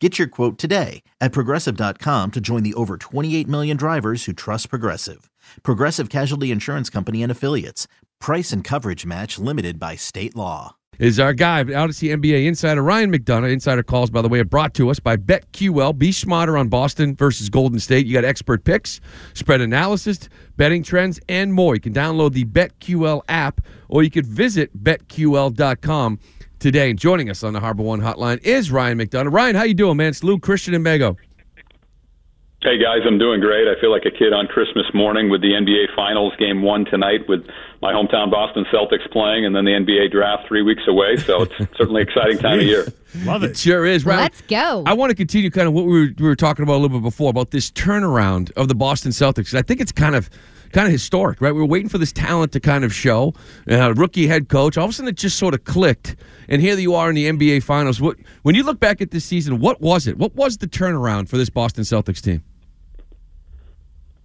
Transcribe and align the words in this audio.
Get 0.00 0.16
your 0.16 0.28
quote 0.28 0.58
today 0.58 1.02
at 1.20 1.32
progressive.com 1.32 2.30
to 2.30 2.40
join 2.40 2.62
the 2.62 2.74
over 2.74 2.96
28 2.96 3.48
million 3.48 3.76
drivers 3.76 4.26
who 4.26 4.32
trust 4.32 4.70
Progressive. 4.70 5.28
Progressive 5.64 6.08
Casualty 6.08 6.52
Insurance 6.52 6.88
Company 6.88 7.20
and 7.20 7.32
Affiliates. 7.32 7.88
Price 8.20 8.52
and 8.52 8.62
coverage 8.62 9.04
match 9.04 9.40
limited 9.40 9.80
by 9.80 9.96
state 9.96 10.36
law. 10.36 10.76
is 11.00 11.18
our 11.18 11.32
guy, 11.32 11.64
Audacy 11.64 12.14
NBA 12.16 12.46
insider 12.46 12.80
Ryan 12.80 13.12
McDonough. 13.12 13.52
Insider 13.52 13.82
calls, 13.82 14.08
by 14.08 14.22
the 14.22 14.28
way, 14.28 14.38
are 14.38 14.44
brought 14.44 14.72
to 14.74 14.88
us 14.88 15.00
by 15.00 15.16
BetQL. 15.16 15.98
Be 15.98 16.12
smarter 16.12 16.56
on 16.56 16.68
Boston 16.68 17.16
versus 17.16 17.48
Golden 17.48 17.80
State. 17.80 18.06
You 18.06 18.12
got 18.12 18.24
expert 18.24 18.62
picks, 18.64 19.00
spread 19.34 19.60
analysis, 19.60 20.28
betting 20.56 20.84
trends, 20.84 21.18
and 21.28 21.52
more. 21.52 21.74
You 21.74 21.80
can 21.80 21.92
download 21.92 22.34
the 22.34 22.44
BetQL 22.44 23.22
app, 23.28 23.60
or 23.88 24.04
you 24.04 24.10
could 24.12 24.26
visit 24.26 24.80
betql.com 24.80 26.20
today. 26.58 26.90
And 26.90 26.98
joining 26.98 27.30
us 27.30 27.42
on 27.42 27.52
the 27.52 27.60
HarborOne 27.60 28.00
Hotline 28.00 28.42
is 28.44 28.70
Ryan 28.70 28.98
McDonough. 28.98 29.32
Ryan, 29.32 29.56
how 29.56 29.64
you 29.64 29.74
doing, 29.74 29.96
man? 29.96 30.08
It's 30.08 30.22
Lou, 30.24 30.38
Christian, 30.38 30.74
and 30.74 30.84
Mego. 30.84 31.16
Hey 32.60 32.76
guys, 32.76 33.06
I'm 33.06 33.18
doing 33.18 33.40
great. 33.40 33.68
I 33.68 33.80
feel 33.80 33.92
like 33.92 34.04
a 34.04 34.10
kid 34.10 34.32
on 34.32 34.48
Christmas 34.48 34.84
morning 34.92 35.30
with 35.30 35.42
the 35.42 35.52
NBA 35.52 35.94
Finals 35.94 36.32
game 36.40 36.60
one 36.60 36.84
tonight 36.84 37.28
with 37.28 37.46
my 37.80 37.92
hometown 37.92 38.32
Boston 38.32 38.66
Celtics 38.72 39.08
playing, 39.12 39.46
and 39.46 39.54
then 39.54 39.64
the 39.64 39.70
NBA 39.70 40.10
draft 40.10 40.48
three 40.48 40.62
weeks 40.62 40.82
away. 40.88 41.16
So 41.18 41.42
it's 41.42 41.54
certainly 41.76 42.02
exciting 42.02 42.38
time 42.38 42.58
of 42.58 42.64
year. 42.64 42.86
Love 43.24 43.42
It 43.42 43.50
it. 43.52 43.56
sure 43.56 43.86
is, 43.86 44.04
Ryan. 44.04 44.20
Let's 44.20 44.40
go. 44.42 44.82
I 44.86 44.92
want 44.94 45.10
to 45.10 45.16
continue 45.16 45.50
kind 45.50 45.66
of 45.68 45.74
what 45.74 45.86
we 45.86 45.92
were, 45.92 46.08
we 46.18 46.26
were 46.26 46.36
talking 46.36 46.62
about 46.62 46.74
a 46.74 46.80
little 46.80 46.98
bit 46.98 47.02
before 47.04 47.30
about 47.30 47.50
this 47.50 47.70
turnaround 47.70 48.50
of 48.52 48.68
the 48.68 48.74
Boston 48.74 49.12
Celtics. 49.12 49.54
I 49.54 49.62
think 49.62 49.80
it's 49.80 49.92
kind 49.92 50.14
of 50.14 50.28
kind 50.72 50.86
of 50.86 50.92
historic, 50.92 51.40
right? 51.40 51.52
We 51.52 51.60
were 51.60 51.66
waiting 51.66 51.88
for 51.88 51.96
this 51.98 52.12
talent 52.12 52.52
to 52.52 52.60
kind 52.60 52.84
of 52.84 52.92
show. 52.94 53.32
Uh, 53.70 53.94
rookie 53.94 54.26
head 54.26 54.48
coach, 54.50 54.76
all 54.76 54.84
of 54.84 54.90
a 54.90 54.92
sudden 54.92 55.08
it 55.08 55.16
just 55.16 55.38
sort 55.38 55.54
of 55.54 55.64
clicked, 55.64 56.16
and 56.48 56.60
here 56.60 56.76
you 56.78 56.94
are 56.94 57.08
in 57.08 57.14
the 57.14 57.26
NBA 57.30 57.62
Finals. 57.62 58.00
What 58.00 58.18
when 58.42 58.54
you 58.54 58.62
look 58.62 58.78
back 58.78 59.00
at 59.00 59.10
this 59.10 59.24
season, 59.24 59.60
what 59.60 59.80
was 59.80 60.06
it? 60.06 60.18
What 60.18 60.34
was 60.34 60.58
the 60.58 60.66
turnaround 60.68 61.28
for 61.28 61.38
this 61.38 61.48
Boston 61.48 61.84
Celtics 61.84 62.20
team? 62.22 62.42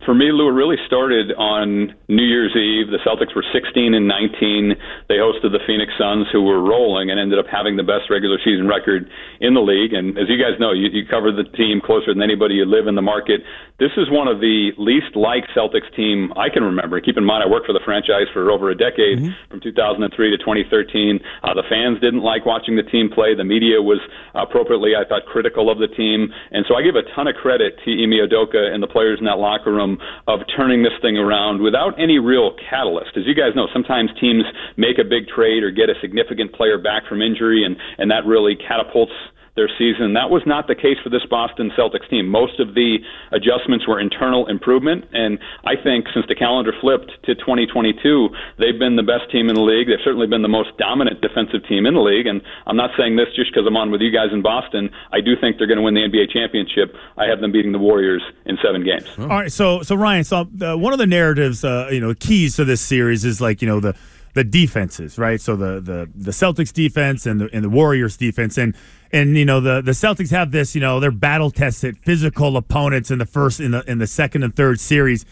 For 0.06 0.14
me, 0.14 0.36
Lou, 0.36 0.52
it 0.52 0.58
really 0.58 0.76
started 0.86 1.32
on 1.40 1.96
New 2.12 2.28
Year's 2.28 2.52
Eve. 2.52 2.92
The 2.92 3.00
Celtics 3.08 3.32
were 3.32 3.46
16 3.56 3.96
and 3.96 4.04
19. 4.04 4.76
They 5.08 5.16
hosted 5.16 5.56
the 5.56 5.64
Phoenix 5.64 5.96
Suns, 5.96 6.28
who 6.28 6.44
were 6.44 6.60
rolling 6.60 7.08
and 7.08 7.16
ended 7.16 7.40
up 7.40 7.48
having 7.48 7.80
the 7.80 7.88
best 7.88 8.12
regular 8.12 8.36
season 8.44 8.68
record 8.68 9.08
in 9.40 9.56
the 9.56 9.64
league. 9.64 9.96
And 9.96 10.20
as 10.20 10.28
you 10.28 10.36
guys 10.36 10.60
know, 10.60 10.76
you, 10.76 10.92
you 10.92 11.08
cover 11.08 11.32
the 11.32 11.48
team 11.56 11.80
closer 11.80 12.12
than 12.12 12.22
anybody. 12.22 12.60
You 12.60 12.68
live 12.68 12.88
in 12.92 13.00
the 13.00 13.06
market. 13.06 13.48
This 13.80 13.96
is 13.96 14.12
one 14.12 14.28
of 14.28 14.44
the 14.44 14.76
least 14.78 15.16
liked 15.16 15.48
Celtics 15.56 15.88
team 15.96 16.36
I 16.36 16.52
can 16.52 16.64
remember. 16.64 17.00
Keep 17.00 17.16
in 17.16 17.24
mind, 17.24 17.44
I 17.44 17.48
worked 17.48 17.66
for 17.66 17.74
the 17.74 17.84
franchise 17.88 18.28
for 18.36 18.52
over 18.52 18.70
a 18.72 18.78
decade, 18.78 19.24
from 19.48 19.64
2003 19.64 20.04
to 20.04 20.38
2013. 20.38 21.20
Uh, 21.44 21.54
the 21.56 21.64
fans 21.72 22.04
didn't 22.04 22.28
like 22.28 22.46
watching 22.46 22.76
the 22.76 22.84
team 22.84 23.08
play. 23.08 23.36
The 23.36 23.48
media 23.48 23.80
was 23.80 24.04
appropriately, 24.36 25.00
I 25.00 25.08
thought, 25.08 25.24
critical 25.32 25.72
of 25.72 25.80
the 25.80 25.88
team. 25.88 26.28
And 26.52 26.66
so 26.68 26.76
I 26.76 26.84
give 26.84 27.00
a 27.00 27.08
ton 27.16 27.28
of 27.28 27.36
credit 27.40 27.80
to 27.88 27.90
Ime 27.92 28.20
Udoka 28.20 28.60
and 28.60 28.84
the 28.84 28.92
players 28.92 29.20
in 29.20 29.26
that 29.26 29.40
locker 29.40 29.72
room 29.72 29.93
of 30.28 30.42
turning 30.56 30.84
this 30.84 30.94
thing 31.02 31.18
around 31.18 31.62
without 31.62 32.00
any 32.00 32.20
real 32.20 32.56
catalyst. 32.70 33.18
As 33.18 33.24
you 33.26 33.36
guys 33.36 33.56
know, 33.56 33.68
sometimes 33.74 34.10
teams 34.20 34.44
make 34.78 35.00
a 35.00 35.04
big 35.04 35.28
trade 35.28 35.64
or 35.64 35.72
get 35.72 35.90
a 35.90 35.96
significant 36.02 36.54
player 36.54 36.78
back 36.78 37.04
from 37.08 37.22
injury, 37.22 37.64
and, 37.64 37.76
and 37.98 38.12
that 38.12 38.26
really 38.26 38.56
catapults 38.56 39.14
their 39.56 39.70
season. 39.78 40.14
That 40.14 40.30
was 40.34 40.42
not 40.46 40.66
the 40.66 40.74
case 40.74 40.98
for 41.04 41.10
this 41.10 41.22
Boston 41.30 41.72
Celtics 41.78 42.10
team. 42.10 42.28
Most 42.28 42.60
of 42.60 42.74
the 42.74 42.98
adjustments 43.32 43.88
were 43.88 44.00
internal 44.00 44.48
improvement, 44.48 45.06
and 45.14 45.38
I 45.64 45.76
think 45.78 46.08
since 46.14 46.26
the 46.28 46.34
calendar 46.34 46.74
flipped 46.82 47.12
to 47.26 47.36
2022, 47.36 48.30
they've 48.58 48.80
been 48.80 48.96
the 48.96 49.06
best 49.06 49.30
team 49.32 49.50
in 49.50 49.56
the 49.56 49.62
league. 49.62 49.88
They've 49.88 50.02
certainly 50.04 50.26
been 50.26 50.42
the 50.42 50.50
most 50.50 50.76
dominant 50.78 51.22
defensive 51.22 51.62
team 51.70 51.86
in 51.86 51.94
the 51.94 52.02
league, 52.02 52.26
and 52.26 52.42
I'm 52.66 52.78
not 52.78 52.92
saying 52.98 53.16
this 53.16 53.30
just 53.36 53.54
because 53.54 53.68
I'm 53.68 53.78
on 53.78 53.92
with 53.92 54.02
you 54.02 54.10
guys 54.10 54.34
in 54.34 54.42
Boston. 54.42 54.90
I 55.12 55.22
do 55.22 55.38
think 55.40 55.58
they're 55.58 55.70
going 55.70 55.78
to 55.78 55.86
win 55.86 55.94
the 55.94 56.02
NBA 56.02 56.34
championship. 56.34 56.96
I 57.18 57.26
have 57.30 57.40
them 57.40 57.52
beating 57.52 57.74
the 57.74 57.80
Warriors 57.80 58.24
in 58.46 58.58
seven 58.64 58.84
games. 58.84 59.06
All 59.20 59.28
right, 59.28 59.52
so 59.52 59.84
so 59.84 59.94
Ryan, 59.94 60.24
so 60.24 60.50
uh, 60.62 60.76
one 60.76 60.94
of 60.94 61.00
the 61.00 61.08
narratives, 61.08 61.64
uh, 61.64 61.90
you 61.92 62.00
know, 62.00 62.14
keys 62.16 62.56
to 62.56 62.66
this 62.66 62.82
series 62.82 63.24
is 63.24 63.40
like 63.40 63.62
you 63.62 63.68
know 63.68 63.80
the 63.80 63.96
the 64.34 64.44
defenses, 64.44 65.18
right? 65.18 65.40
So 65.40 65.56
the 65.56 65.80
the 65.80 66.10
the 66.16 66.32
Celtics 66.32 66.74
defense 66.74 67.26
and 67.26 67.42
the 67.42 67.50
and 67.54 67.64
the 67.64 67.70
Warriors 67.70 68.18
defense, 68.18 68.58
and 68.58 68.76
and 69.14 69.38
you 69.38 69.46
know 69.46 69.62
the 69.62 69.82
the 69.82 69.92
Celtics 69.92 70.32
have 70.32 70.52
this, 70.52 70.76
you 70.76 70.82
know, 70.82 71.00
they're 71.00 71.12
battle 71.12 71.52
tested, 71.52 71.98
physical 72.00 72.58
opponents 72.58 73.12
in 73.12 73.20
the 73.20 73.26
first, 73.26 73.60
in 73.60 73.72
the 73.72 73.90
in 73.90 74.00
the 74.00 74.08
second 74.08 74.44
and 74.44 74.54
third 74.54 74.80
series, 74.80 75.26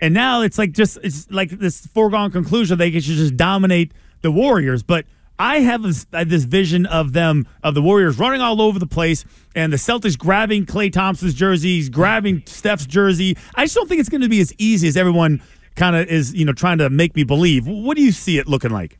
and 0.00 0.14
now 0.14 0.40
it's 0.40 0.56
like 0.56 0.72
just 0.72 0.98
it's 1.02 1.30
like 1.30 1.50
this 1.50 1.86
foregone 1.88 2.30
conclusion 2.30 2.78
they 2.78 2.92
should 2.92 3.02
just 3.02 3.36
dominate 3.36 3.92
the 4.22 4.30
Warriors, 4.30 4.82
but. 4.82 5.04
I 5.36 5.58
have 5.62 5.82
this, 5.82 6.06
uh, 6.12 6.22
this 6.22 6.44
vision 6.44 6.86
of 6.86 7.12
them 7.12 7.48
of 7.64 7.74
the 7.74 7.82
Warriors 7.82 8.20
running 8.20 8.40
all 8.40 8.62
over 8.62 8.78
the 8.78 8.86
place, 8.86 9.24
and 9.56 9.72
the 9.72 9.76
Celtics 9.76 10.16
grabbing 10.16 10.64
Klay 10.64 10.92
Thompson's 10.92 11.34
jerseys, 11.34 11.88
grabbing 11.88 12.44
Steph's 12.46 12.86
jersey. 12.86 13.36
I 13.56 13.64
just 13.64 13.74
don't 13.74 13.88
think 13.88 13.98
it's 13.98 14.08
going 14.08 14.20
to 14.20 14.28
be 14.28 14.40
as 14.40 14.54
easy 14.58 14.86
as 14.86 14.96
everyone 14.96 15.42
kind 15.74 15.96
of 15.96 16.06
is, 16.06 16.32
you 16.34 16.44
know, 16.44 16.52
trying 16.52 16.78
to 16.78 16.88
make 16.88 17.16
me 17.16 17.24
believe. 17.24 17.66
What 17.66 17.96
do 17.96 18.04
you 18.04 18.12
see 18.12 18.38
it 18.38 18.46
looking 18.46 18.70
like? 18.70 18.96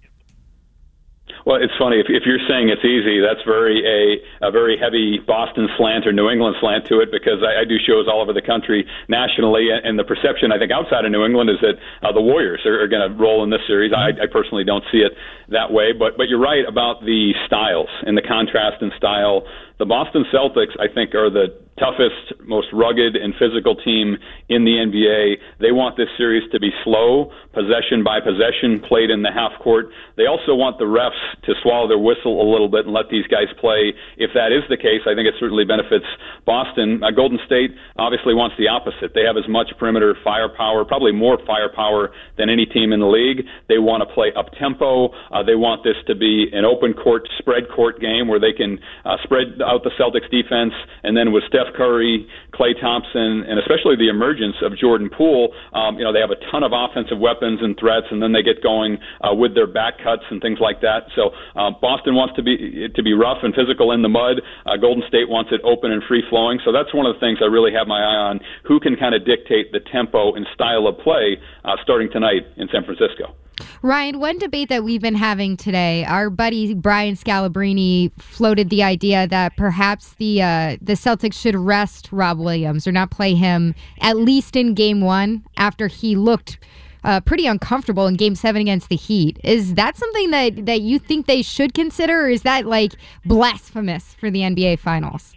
Well, 1.45 1.61
it's 1.61 1.77
funny 1.79 2.01
if, 2.01 2.07
if 2.09 2.25
you're 2.25 2.41
saying 2.49 2.73
it's 2.73 2.85
easy. 2.85 3.21
That's 3.21 3.45
very 3.45 3.85
a, 3.85 4.49
a 4.49 4.51
very 4.51 4.81
heavy 4.81 5.21
Boston 5.21 5.69
slant 5.77 6.07
or 6.07 6.13
New 6.13 6.31
England 6.31 6.57
slant 6.59 6.87
to 6.89 7.01
it 7.01 7.13
because 7.13 7.45
I, 7.45 7.61
I 7.61 7.65
do 7.69 7.77
shows 7.77 8.09
all 8.09 8.23
over 8.23 8.33
the 8.33 8.43
country 8.43 8.89
nationally, 9.09 9.69
and, 9.69 9.99
the 9.99 10.05
perception 10.05 10.51
I 10.51 10.59
think 10.59 10.73
outside 10.73 11.05
of 11.05 11.13
New 11.13 11.25
England 11.25 11.51
is 11.51 11.61
that 11.61 11.77
uh, 12.03 12.13
the 12.13 12.21
Warriors 12.21 12.65
are, 12.67 12.83
are 12.83 12.89
going 12.89 13.09
to 13.09 13.15
roll 13.15 13.45
in 13.45 13.51
this 13.51 13.61
series. 13.67 13.93
I, 13.93 14.11
I 14.11 14.27
personally 14.27 14.65
don't 14.65 14.83
see 14.91 14.99
it 14.99 15.13
that 15.49 15.71
way, 15.71 15.93
but 15.93 16.17
but 16.17 16.29
you're 16.29 16.41
right 16.41 16.65
about 16.67 17.05
the 17.05 17.33
styles 17.47 17.89
and 18.03 18.17
the 18.17 18.23
contrast 18.23 18.83
in 18.83 18.91
style. 18.97 19.47
The 19.79 19.87
Boston 19.87 20.25
Celtics, 20.33 20.75
I 20.81 20.93
think, 20.93 21.15
are 21.15 21.31
the 21.31 21.55
toughest, 21.79 22.39
most 22.47 22.69
rugged, 22.73 23.17
and 23.17 23.35
physical 23.39 23.75
team 23.75 24.17
in 24.49 24.65
the 24.65 24.79
NBA. 24.79 25.37
They 25.61 25.73
want 25.73 25.97
this 25.97 26.09
series 26.17 26.49
to 26.53 26.61
be 26.61 26.71
slow, 26.85 27.33
possession 27.53 28.05
by 28.05 28.21
possession, 28.21 28.81
played 28.87 29.11
in 29.11 29.23
the 29.23 29.33
half 29.33 29.53
court. 29.63 29.91
They 30.17 30.27
also 30.27 30.55
want 30.55 30.79
the 30.79 30.87
refs 30.87 31.19
to 31.47 31.55
swallow 31.63 31.89
their 31.89 31.99
whistle 31.99 32.39
a 32.39 32.47
little 32.47 32.69
bit 32.69 32.87
and 32.87 32.95
let 32.95 33.11
these 33.11 33.27
guys 33.27 33.51
play. 33.59 33.93
If 34.17 34.31
that 34.35 34.53
is 34.53 34.63
the 34.69 34.77
case, 34.77 35.03
I 35.07 35.15
think 35.15 35.27
it 35.27 35.35
certainly 35.41 35.65
benefits 35.65 36.07
Boston. 36.47 37.03
Uh, 37.03 37.11
Golden 37.11 37.39
State 37.47 37.75
obviously 37.99 38.35
wants 38.35 38.57
the 38.59 38.69
opposite. 38.69 39.15
They 39.15 39.27
have 39.27 39.37
as 39.37 39.49
much 39.49 39.75
perimeter 39.79 40.15
firepower, 40.23 40.85
probably 40.85 41.13
more 41.13 41.39
firepower 41.47 42.15
than 42.39 42.51
any 42.51 42.67
team 42.67 42.93
in 42.93 43.01
the 43.01 43.11
league. 43.11 43.47
They 43.69 43.79
want 43.79 44.07
to 44.07 44.09
play 44.15 44.31
up 44.37 44.53
tempo. 44.59 45.11
Uh, 45.33 45.43
they 45.43 45.55
want 45.55 45.83
this 45.83 45.97
to 46.07 46.15
be 46.15 46.47
an 46.53 46.65
open 46.65 46.95
court, 46.95 47.27
spread 47.39 47.67
court 47.75 48.01
game 48.01 48.29
where 48.29 48.39
they 48.39 48.53
can 48.53 48.79
uh, 49.05 49.17
spread 49.23 49.59
out 49.63 49.83
the 49.83 49.91
Celtics 49.99 50.31
defense, 50.31 50.75
and 51.03 51.17
then 51.17 51.33
with 51.33 51.43
Steph 51.49 51.64
Curry, 51.75 52.27
Klay 52.53 52.79
Thompson, 52.81 53.45
and 53.49 53.59
especially 53.59 53.97
the 53.97 54.09
emergence 54.09 54.57
of 54.63 54.77
Jordan 54.77 55.11
Poole, 55.11 55.55
um, 55.73 55.99
you 55.99 56.05
know 56.05 56.13
they 56.13 56.21
have 56.21 56.31
a 56.31 56.41
ton 56.51 56.63
of 56.63 56.73
offensive 56.75 57.19
weapons 57.19 57.61
and 57.63 57.79
threats, 57.79 58.07
and 58.11 58.23
then 58.23 58.33
they 58.33 58.43
get 58.43 58.63
going 58.63 58.99
uh, 59.23 59.35
with 59.35 59.55
their 59.55 59.67
back 59.67 59.99
cuts 60.03 60.23
and 60.31 60.41
things 60.41 60.59
like 60.61 60.81
that. 60.81 61.09
So 61.15 61.31
uh, 61.57 61.71
Boston 61.81 62.15
wants 62.15 62.35
to 62.37 62.43
be 62.43 62.89
to 62.89 63.03
be 63.03 63.13
rough 63.13 63.43
and 63.43 63.55
physical 63.55 63.93
in 63.93 64.03
the 64.03 64.13
mud. 64.13 64.43
Uh, 64.67 64.77
Golden 64.77 65.03
State 65.09 65.29
wants 65.29 65.51
it 65.53 65.61
open 65.65 65.91
and 65.91 66.03
free 66.05 66.23
flowing. 66.29 66.61
So 66.65 66.73
that's 66.73 66.93
one 66.95 67.07
of 67.07 67.15
the 67.15 67.21
things 67.21 67.39
I 67.41 67.47
really 67.47 67.73
have 67.73 67.87
my 67.87 68.01
eye 68.01 68.21
on: 68.31 68.41
who 68.65 68.81
can 68.81 68.97
kind 68.97 69.15
of 69.15 69.25
dictate 69.25 69.73
the 69.73 69.81
tempo 69.81 70.35
and 70.35 70.47
style 70.55 70.87
of 70.87 70.99
play 70.99 71.39
uh, 71.65 71.77
starting 71.83 72.11
tonight 72.11 72.47
in 72.57 72.69
San 72.73 72.85
Francisco. 72.85 73.35
Ryan, 73.83 74.19
one 74.19 74.39
debate 74.39 74.69
that 74.69 74.85
we've 74.85 75.01
been 75.01 75.15
having 75.15 75.57
today, 75.57 76.05
our 76.05 76.31
buddy 76.31 76.75
Brian 76.75 77.15
Scalabrine 77.15 78.11
floated 78.21 78.71
the 78.71 78.83
idea 78.83 79.27
that 79.29 79.57
perhaps 79.57 80.15
the 80.15 80.43
uh, 80.43 80.77
the 80.81 80.95
Celtics 80.95 81.35
should 81.35 81.55
rest 81.55 82.09
Rob 82.11 82.39
Williams 82.39 82.87
or 82.87 82.93
not 82.93 83.11
play 83.11 83.35
him 83.35 83.75
at 84.01 84.17
least 84.17 84.57
in 84.57 84.75
Game 84.75 85.01
One 85.01 85.45
after 85.57 85.87
he 85.87 86.17
looked 86.17 86.59
uh, 87.05 87.21
pretty 87.21 87.47
uncomfortable 87.47 88.07
in 88.07 88.15
Game 88.15 88.35
Seven 88.35 88.63
against 88.63 88.89
the 88.89 88.97
Heat. 88.97 89.39
Is 89.45 89.75
that 89.75 89.97
something 89.97 90.31
that 90.31 90.67
that 90.67 90.81
you 90.81 90.99
think 90.99 91.27
they 91.27 91.43
should 91.43 91.75
consider, 91.75 92.23
or 92.23 92.29
is 92.29 92.43
that 92.43 92.67
like 92.67 92.93
blasphemous 93.25 94.15
for 94.15 94.31
the 94.31 94.41
NBA 94.41 94.79
Finals? 94.79 95.35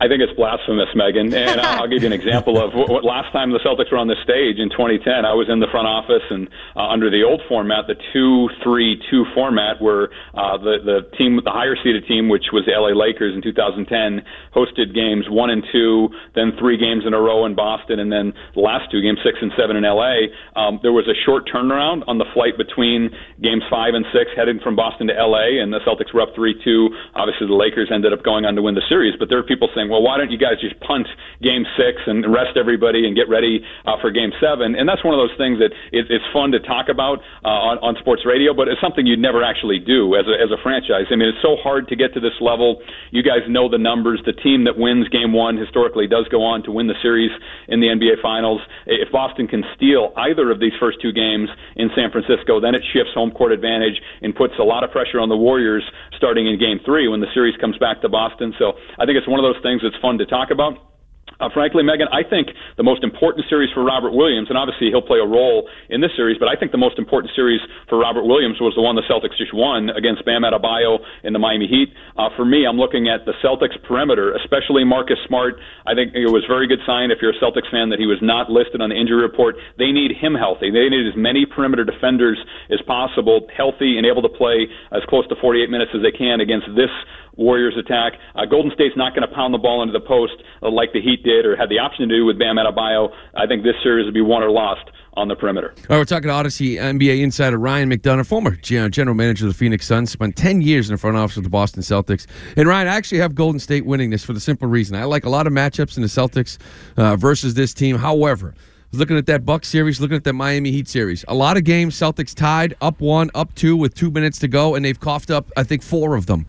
I 0.00 0.08
think 0.08 0.24
it's 0.24 0.32
blasphemous, 0.32 0.88
Megan. 0.96 1.32
And 1.50 1.60
I'll 1.60 1.88
give 1.88 2.02
you 2.02 2.06
an 2.06 2.12
example 2.12 2.62
of 2.62 2.74
what, 2.74 2.88
what 2.88 3.04
last 3.04 3.32
time 3.32 3.50
the 3.50 3.58
Celtics 3.64 3.90
were 3.90 3.98
on 3.98 4.08
the 4.08 4.18
stage 4.22 4.60
in 4.60 4.68
2010. 4.70 5.24
I 5.24 5.32
was 5.32 5.48
in 5.48 5.58
the 5.58 5.66
front 5.72 5.88
office, 5.88 6.22
and 6.30 6.48
uh, 6.76 6.86
under 6.86 7.10
the 7.10 7.24
old 7.24 7.40
format, 7.48 7.88
the 7.88 7.96
two-three-two 8.12 9.24
format, 9.34 9.80
where 9.80 10.12
uh, 10.36 10.60
the 10.60 10.78
the 10.84 10.98
team, 11.16 11.36
with 11.36 11.44
the 11.44 11.50
higher 11.50 11.76
seeded 11.82 12.06
team, 12.06 12.28
which 12.28 12.52
was 12.52 12.64
the 12.68 12.76
LA 12.76 12.92
Lakers 12.92 13.34
in 13.34 13.42
2010, 13.42 14.22
hosted 14.54 14.94
games 14.94 15.26
one 15.28 15.50
and 15.50 15.64
two, 15.72 16.08
then 16.34 16.52
three 16.60 16.76
games 16.76 17.04
in 17.06 17.12
a 17.12 17.20
row 17.20 17.44
in 17.44 17.56
Boston, 17.56 17.98
and 17.98 18.12
then 18.12 18.32
the 18.54 18.60
last 18.60 18.90
two 18.92 19.00
games, 19.00 19.18
six 19.24 19.36
and 19.40 19.52
seven 19.56 19.76
in 19.76 19.84
LA. 19.84 20.28
Um, 20.56 20.78
there 20.84 20.92
was 20.92 21.08
a 21.08 21.16
short 21.24 21.48
turnaround 21.48 22.04
on 22.06 22.18
the 22.18 22.28
flight 22.32 22.56
between 22.56 23.10
games 23.42 23.64
five 23.68 23.92
and 23.92 24.04
six, 24.12 24.30
heading 24.36 24.60
from 24.62 24.76
Boston 24.76 25.08
to 25.08 25.14
LA, 25.16 25.60
and 25.60 25.72
the 25.72 25.80
Celtics 25.82 26.12
were 26.12 26.22
up 26.22 26.32
three-two. 26.36 26.88
Obviously, 27.16 27.48
the 27.48 27.58
Lakers 27.58 27.90
ended 27.92 28.12
up 28.12 28.22
going 28.22 28.44
on 28.44 28.54
to 28.54 28.62
win 28.62 28.74
the 28.74 28.86
series, 28.88 29.16
but 29.18 29.28
there 29.28 29.38
are 29.38 29.46
people 29.46 29.68
saying 29.74 29.89
well, 29.90 30.02
why 30.02 30.16
don't 30.16 30.30
you 30.30 30.38
guys 30.38 30.62
just 30.62 30.78
punt 30.80 31.06
game 31.42 31.66
six 31.76 32.00
and 32.06 32.24
rest 32.30 32.56
everybody 32.56 33.06
and 33.06 33.18
get 33.18 33.28
ready 33.28 33.60
uh, 33.84 33.98
for 34.00 34.10
game 34.10 34.30
seven? 34.40 34.78
And 34.78 34.88
that's 34.88 35.04
one 35.04 35.12
of 35.12 35.20
those 35.20 35.34
things 35.36 35.58
that 35.58 35.74
it, 35.92 36.06
it's 36.08 36.24
fun 36.32 36.52
to 36.52 36.60
talk 36.60 36.88
about 36.88 37.18
uh, 37.44 37.74
on, 37.74 37.76
on 37.82 37.96
sports 37.98 38.22
radio, 38.24 38.54
but 38.54 38.68
it's 38.68 38.80
something 38.80 39.06
you'd 39.06 39.20
never 39.20 39.42
actually 39.42 39.78
do 39.78 40.14
as 40.14 40.30
a, 40.30 40.36
as 40.38 40.50
a 40.54 40.58
franchise. 40.62 41.10
I 41.10 41.16
mean, 41.16 41.28
it's 41.28 41.42
so 41.42 41.58
hard 41.58 41.88
to 41.88 41.96
get 41.96 42.14
to 42.14 42.20
this 42.20 42.38
level. 42.40 42.80
You 43.10 43.22
guys 43.22 43.42
know 43.48 43.68
the 43.68 43.78
numbers. 43.78 44.22
The 44.24 44.32
team 44.32 44.64
that 44.64 44.78
wins 44.78 45.08
game 45.08 45.32
one 45.32 45.58
historically 45.58 46.06
does 46.06 46.28
go 46.30 46.42
on 46.42 46.62
to 46.64 46.70
win 46.70 46.86
the 46.86 46.98
series 47.02 47.30
in 47.68 47.80
the 47.80 47.88
NBA 47.90 48.22
Finals. 48.22 48.60
If 48.86 49.10
Boston 49.10 49.48
can 49.48 49.64
steal 49.74 50.14
either 50.16 50.50
of 50.50 50.60
these 50.60 50.72
first 50.78 51.02
two 51.02 51.12
games 51.12 51.50
in 51.76 51.90
San 51.98 52.10
Francisco, 52.10 52.60
then 52.60 52.74
it 52.74 52.82
shifts 52.92 53.12
home 53.14 53.30
court 53.30 53.52
advantage 53.52 54.00
and 54.22 54.34
puts 54.34 54.54
a 54.58 54.64
lot 54.64 54.84
of 54.84 54.90
pressure 54.90 55.18
on 55.18 55.28
the 55.28 55.36
Warriors 55.36 55.82
starting 56.16 56.46
in 56.46 56.58
game 56.58 56.78
three 56.84 57.08
when 57.08 57.20
the 57.20 57.32
series 57.32 57.56
comes 57.56 57.78
back 57.78 58.00
to 58.02 58.08
Boston. 58.08 58.52
So 58.58 58.76
I 59.00 59.06
think 59.06 59.16
it's 59.16 59.26
one 59.26 59.40
of 59.40 59.44
those 59.44 59.60
things 59.62 59.79
things 59.80 59.92
that's 59.92 60.00
fun 60.02 60.18
to 60.18 60.26
talk 60.26 60.50
about. 60.50 60.90
Uh, 61.38 61.48
frankly, 61.54 61.80
Megan, 61.80 62.08
I 62.12 62.26
think 62.26 62.52
the 62.76 62.82
most 62.82 63.04
important 63.04 63.46
series 63.48 63.70
for 63.72 63.84
Robert 63.84 64.12
Williams, 64.12 64.50
and 64.50 64.58
obviously 64.58 64.90
he'll 64.90 65.04
play 65.04 65.22
a 65.22 65.24
role 65.24 65.70
in 65.88 66.02
this 66.02 66.10
series, 66.16 66.36
but 66.36 66.48
I 66.48 66.56
think 66.58 66.72
the 66.72 66.80
most 66.80 66.98
important 66.98 67.32
series 67.32 67.60
for 67.88 67.96
Robert 67.96 68.26
Williams 68.26 68.60
was 68.60 68.74
the 68.74 68.82
one 68.82 68.96
the 68.96 69.06
Celtics 69.08 69.38
just 69.38 69.54
won 69.54 69.88
against 69.94 70.24
Bam 70.26 70.42
Adebayo 70.42 70.98
in 71.22 71.32
the 71.32 71.38
Miami 71.38 71.70
Heat. 71.70 71.94
Uh, 72.18 72.28
for 72.36 72.44
me, 72.44 72.66
I'm 72.66 72.76
looking 72.76 73.08
at 73.08 73.24
the 73.24 73.32
Celtics 73.40 73.78
perimeter, 73.86 74.34
especially 74.36 74.84
Marcus 74.84 75.16
Smart. 75.28 75.54
I 75.86 75.94
think 75.94 76.12
it 76.12 76.28
was 76.28 76.44
a 76.44 76.50
very 76.50 76.66
good 76.66 76.82
sign 76.84 77.08
if 77.10 77.22
you're 77.22 77.32
a 77.32 77.40
Celtics 77.40 77.70
fan 77.70 77.88
that 77.88 78.02
he 78.02 78.10
was 78.10 78.18
not 78.20 78.50
listed 78.50 78.82
on 78.82 78.90
the 78.90 78.98
injury 78.98 79.22
report. 79.22 79.54
They 79.78 79.92
need 79.92 80.12
him 80.12 80.34
healthy. 80.34 80.68
They 80.68 80.92
need 80.92 81.06
as 81.06 81.16
many 81.16 81.46
perimeter 81.46 81.86
defenders 81.86 82.42
as 82.68 82.82
possible 82.84 83.46
healthy 83.56 83.96
and 83.96 84.04
able 84.04 84.20
to 84.26 84.32
play 84.32 84.66
as 84.92 85.00
close 85.08 85.26
to 85.28 85.36
48 85.40 85.70
minutes 85.70 85.92
as 85.94 86.02
they 86.02 86.12
can 86.12 86.40
against 86.42 86.68
this 86.76 86.92
Warriors 87.40 87.74
attack. 87.78 88.12
Uh, 88.36 88.44
Golden 88.44 88.70
State's 88.74 88.96
not 88.96 89.14
going 89.14 89.26
to 89.26 89.34
pound 89.34 89.54
the 89.54 89.58
ball 89.58 89.82
into 89.82 89.92
the 89.92 90.04
post 90.04 90.34
uh, 90.62 90.70
like 90.70 90.92
the 90.92 91.00
Heat 91.00 91.24
did 91.24 91.46
or 91.46 91.56
had 91.56 91.70
the 91.70 91.78
option 91.78 92.06
to 92.06 92.14
do 92.14 92.26
with 92.26 92.38
Bam 92.38 92.56
Adebayo. 92.56 93.08
I 93.34 93.46
think 93.46 93.64
this 93.64 93.74
series 93.82 94.04
would 94.04 94.14
be 94.14 94.20
won 94.20 94.42
or 94.42 94.50
lost 94.50 94.90
on 95.14 95.28
the 95.28 95.34
perimeter. 95.34 95.70
All 95.70 95.84
right, 95.88 95.98
we're 95.98 96.04
talking 96.04 96.28
to 96.28 96.34
Audacy 96.34 96.76
NBA 96.76 97.22
insider 97.22 97.58
Ryan 97.58 97.90
McDonough, 97.90 98.26
former 98.26 98.54
general 98.56 99.14
manager 99.14 99.46
of 99.46 99.52
the 99.52 99.58
Phoenix 99.58 99.86
Suns, 99.86 100.12
spent 100.12 100.36
10 100.36 100.60
years 100.60 100.88
in 100.88 100.94
the 100.94 100.98
front 100.98 101.16
office 101.16 101.38
of 101.38 101.42
the 101.42 101.50
Boston 101.50 101.82
Celtics. 101.82 102.26
And 102.56 102.68
Ryan, 102.68 102.86
I 102.86 102.94
actually 102.94 103.18
have 103.18 103.34
Golden 103.34 103.58
State 103.58 103.86
winning 103.86 104.10
this 104.10 104.22
for 104.22 104.34
the 104.34 104.40
simple 104.40 104.68
reason 104.68 104.94
I 104.94 105.04
like 105.04 105.24
a 105.24 105.30
lot 105.30 105.46
of 105.46 105.52
matchups 105.52 105.96
in 105.96 106.02
the 106.02 106.08
Celtics 106.08 106.58
uh, 106.96 107.16
versus 107.16 107.54
this 107.54 107.72
team. 107.74 107.96
However, 107.96 108.54
looking 108.92 109.16
at 109.16 109.26
that 109.26 109.44
Buck 109.44 109.64
series, 109.64 110.00
looking 110.00 110.16
at 110.16 110.24
that 110.24 110.34
Miami 110.34 110.70
Heat 110.70 110.88
series. 110.88 111.24
A 111.28 111.34
lot 111.34 111.56
of 111.56 111.64
games, 111.64 111.94
Celtics 111.96 112.34
tied, 112.34 112.74
up 112.80 113.00
one, 113.00 113.30
up 113.34 113.54
two 113.54 113.76
with 113.76 113.94
two 113.94 114.10
minutes 114.10 114.38
to 114.40 114.48
go, 114.48 114.74
and 114.74 114.84
they've 114.84 114.98
coughed 114.98 115.30
up, 115.30 115.50
I 115.56 115.62
think, 115.62 115.82
four 115.82 116.16
of 116.16 116.26
them. 116.26 116.46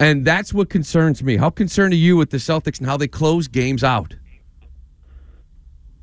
And 0.00 0.24
that's 0.24 0.54
what 0.54 0.70
concerns 0.70 1.22
me. 1.22 1.36
How 1.36 1.50
concerned 1.50 1.92
are 1.92 1.96
you 1.96 2.16
with 2.16 2.30
the 2.30 2.38
Celtics 2.38 2.78
and 2.78 2.88
how 2.88 2.96
they 2.96 3.06
close 3.06 3.48
games 3.48 3.84
out? 3.84 4.14